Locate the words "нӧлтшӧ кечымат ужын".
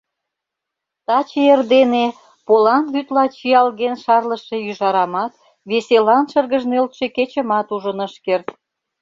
6.71-7.99